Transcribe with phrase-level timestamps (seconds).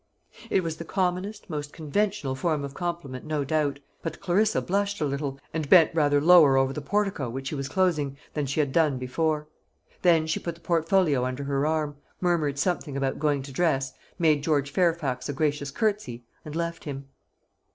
[0.49, 5.05] It was the commonest, most conventional form of compliment, no doubt; but Clarissa blushed a
[5.05, 8.71] little, and bent rather lower over the portfolio, which she was closing, than she had
[8.71, 9.47] done before.
[10.01, 14.41] Then she put the portfolio under her arm, murmured something about going to dress, made
[14.41, 17.05] George Fairfax a gracious curtsey, and left him.